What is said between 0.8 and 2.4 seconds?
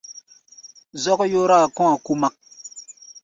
Zɔ́k yóráa kɔ̧́-a̧ kumak.